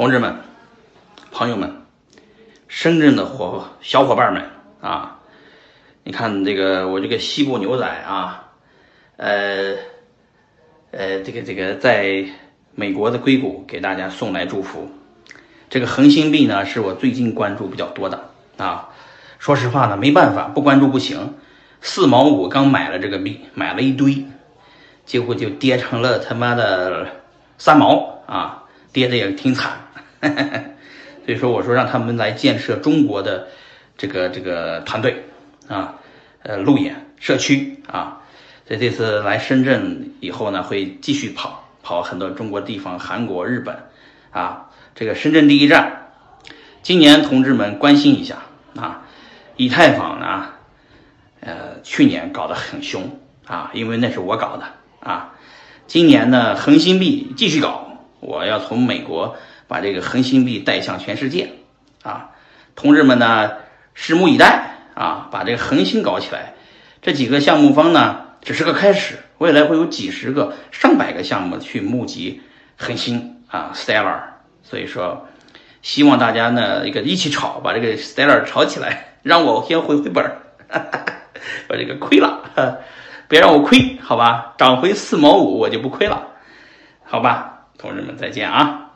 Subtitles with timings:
[0.00, 0.34] 同志们、
[1.30, 1.82] 朋友们、
[2.68, 4.42] 深圳的伙小伙伴们
[4.80, 5.18] 啊，
[6.04, 8.48] 你看这个我这个西部牛仔啊，
[9.18, 9.74] 呃
[10.90, 12.24] 呃，这个这个在
[12.74, 14.90] 美国的硅谷给大家送来祝福。
[15.68, 18.88] 这个恒星币呢，是我最近关注比较多的啊。
[19.38, 21.34] 说实话呢，没办法，不关注不行。
[21.82, 24.24] 四毛五刚买了这个币，买了一堆，
[25.04, 27.06] 结果就跌成了他妈的
[27.58, 29.72] 三毛啊，跌的也挺惨。
[31.26, 33.48] 所以说，我说让他们来建设中国的
[33.96, 35.24] 这个这个团队
[35.68, 35.94] 啊，
[36.42, 38.22] 呃，路演社区啊，
[38.66, 43.76] 所以这次来深圳以后呢，会继续跑跑很多中国地方，韩国、日本
[44.30, 46.08] 啊，这个深圳第一站，
[46.82, 48.38] 今年同志们关心一下
[48.74, 49.02] 啊，
[49.56, 50.46] 以太坊呢，
[51.40, 54.64] 呃，去年搞得很凶啊，因为那是我搞的
[55.00, 55.34] 啊，
[55.86, 57.89] 今年呢，恒星币继续搞，
[58.20, 59.36] 我要从美国。
[59.70, 61.48] 把这个恒星币带向全世界，
[62.02, 62.30] 啊，
[62.74, 63.52] 同志们呢，
[63.96, 65.28] 拭目以待啊！
[65.30, 66.54] 把这个恒星搞起来，
[67.00, 72.42] 这几个项目方呢，只是个开始，未来会有几十个、上百个项目去募集
[72.76, 74.18] 恒星啊，Stellar。
[74.64, 75.28] 所以说，
[75.82, 80.36] 希望大家呢，一个一起炒，把这个 Stellar 炒起来，让我先回回本儿，
[81.68, 82.42] 把这个亏了，
[83.28, 84.52] 别让我亏，好吧？
[84.58, 86.26] 涨回四毛五，我就不亏了，
[87.04, 87.59] 好吧？
[87.80, 88.90] 同志们，再见啊！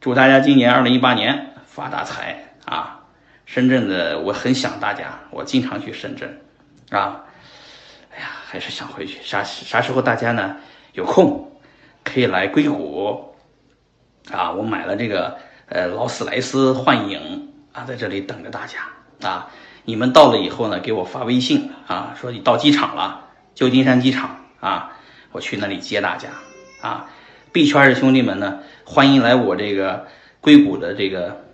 [0.00, 3.00] 祝大家今年二零一八年发大财啊！
[3.44, 6.40] 深圳的我很想大家，我经常去深圳
[6.88, 7.20] 啊。
[8.10, 9.18] 哎呀，还是想回去。
[9.22, 10.56] 啥啥时候大家呢
[10.94, 11.52] 有空
[12.02, 13.34] 可以来硅谷
[14.32, 14.50] 啊？
[14.50, 19.50] 我买了这个呃劳斯莱斯幻影啊，在这里等着大家啊。
[19.84, 24.92] 你们到了以后呢，给我发微信啊，说你到机场了，旧金山机场啊，
[25.32, 26.30] 我去那里接大家
[26.80, 27.04] 啊。
[27.52, 30.06] 币圈的兄弟们呢，欢迎来我这个
[30.40, 31.44] 硅谷的这个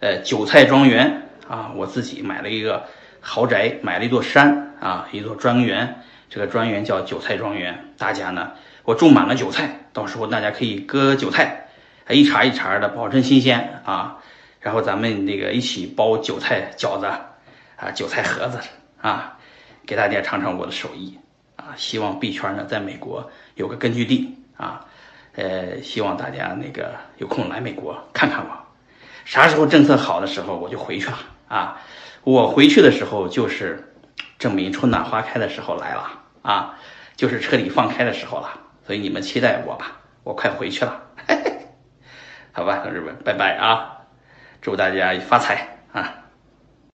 [0.00, 1.70] 呃韭菜庄园啊！
[1.76, 2.86] 我自己买了一个
[3.20, 6.02] 豪宅，买了一座山啊，一座庄园。
[6.28, 7.92] 这个庄园叫韭菜庄园。
[7.96, 11.68] 大家呢，我种满了韭菜，到时候大家可以割韭菜，
[12.10, 14.18] 一茬一茬的，保证新鲜啊。
[14.58, 18.58] 然后咱们那个一起包韭菜饺子啊，韭菜盒子
[19.00, 19.38] 啊，
[19.86, 21.20] 给大家尝尝我的手艺
[21.54, 21.66] 啊。
[21.76, 24.84] 希望币圈呢，在美国有个根据地啊。
[25.36, 28.66] 呃，希望大家那个有空来美国看看我，
[29.24, 31.80] 啥时候政策好的时候我就回去了啊！
[32.24, 33.92] 我回去的时候就是
[34.38, 36.78] 证明春暖花开的时候来了啊，
[37.16, 38.48] 就是彻底放开的时候了，
[38.86, 41.02] 所以你们期待我吧，我快回去了，
[42.52, 43.98] 好吧，同志们，拜拜啊！
[44.62, 46.25] 祝大家发财啊！